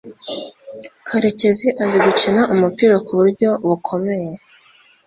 [1.07, 4.31] Karekezi azi gukina umupira kuburyo bukomeye